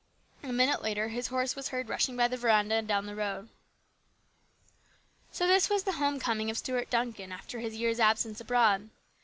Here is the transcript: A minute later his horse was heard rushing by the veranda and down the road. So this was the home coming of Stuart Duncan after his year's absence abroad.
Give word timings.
A 0.41 0.51
minute 0.51 0.81
later 0.81 1.09
his 1.09 1.27
horse 1.27 1.55
was 1.55 1.67
heard 1.67 1.87
rushing 1.87 2.17
by 2.17 2.27
the 2.27 2.35
veranda 2.35 2.73
and 2.73 2.87
down 2.87 3.05
the 3.05 3.13
road. 3.13 3.49
So 5.31 5.45
this 5.47 5.69
was 5.69 5.83
the 5.83 5.91
home 6.01 6.19
coming 6.19 6.49
of 6.49 6.57
Stuart 6.57 6.89
Duncan 6.89 7.31
after 7.31 7.59
his 7.59 7.75
year's 7.75 7.99
absence 7.99 8.41
abroad. 8.41 8.89